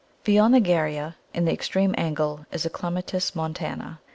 [0.23, 3.99] Beyond the Garrya, in the extreme angle, is a Clematis montana.